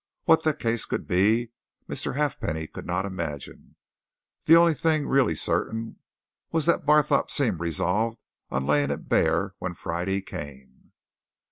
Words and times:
What 0.23 0.43
that 0.45 0.57
case 0.57 0.85
could 0.87 1.05
be, 1.07 1.51
Mr. 1.87 2.15
Halfpenny 2.15 2.65
could 2.65 2.87
not 2.87 3.05
imagine 3.05 3.75
the 4.45 4.55
only 4.55 4.73
thing 4.73 5.05
really 5.05 5.35
certain 5.35 5.99
was 6.51 6.65
that 6.65 6.87
Barthorpe 6.87 7.29
seemed 7.29 7.59
resolved 7.59 8.23
on 8.49 8.65
laying 8.65 8.89
it 8.89 9.07
bare 9.07 9.53
when 9.59 9.75
Friday 9.75 10.21
came. 10.23 10.93